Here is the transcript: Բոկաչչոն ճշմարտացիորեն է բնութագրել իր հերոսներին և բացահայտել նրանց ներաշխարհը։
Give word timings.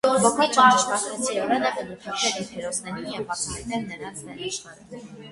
Բոկաչչոն 0.21 0.71
ճշմարտացիորեն 0.75 1.65
է 1.67 1.71
բնութագրել 1.75 2.39
իր 2.43 2.49
հերոսներին 2.53 3.11
և 3.17 3.27
բացահայտել 3.27 3.85
նրանց 3.91 4.25
ներաշխարհը։ 4.31 5.03